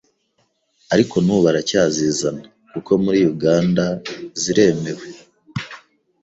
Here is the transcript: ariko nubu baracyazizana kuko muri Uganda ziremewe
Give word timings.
ariko 0.93 1.15
nubu 1.19 1.41
baracyazizana 1.47 2.41
kuko 2.71 2.91
muri 3.03 3.19
Uganda 3.33 3.85
ziremewe 4.41 5.05